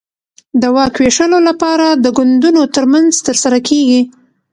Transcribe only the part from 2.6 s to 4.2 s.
ترمنځ ترسره کېږي.